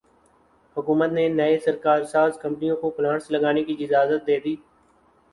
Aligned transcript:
حکومت 0.77 1.11
نے 1.17 1.27
نئی 1.29 1.57
کارساز 1.83 2.37
کمپنیوں 2.41 2.75
کو 2.81 2.89
پلانٹس 2.97 3.29
لگانے 3.31 3.63
کی 3.63 3.75
اجازت 3.79 4.25
دیدی 4.27 4.55